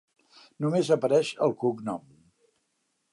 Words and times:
Només 0.65 0.89
apareix 0.95 1.31
el 1.47 1.53
cognom. 1.65 2.09